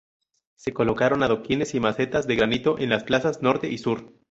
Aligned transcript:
Se 0.55 0.73
colocaron 0.73 1.21
adoquines 1.21 1.75
y 1.75 1.79
macetas 1.79 2.25
de 2.25 2.35
granito 2.35 2.79
en 2.79 2.89
las 2.89 3.03
plazas 3.03 3.43
norte 3.43 3.69
y 3.69 3.77
sur. 3.77 4.11